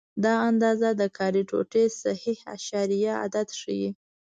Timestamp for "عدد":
3.23-3.47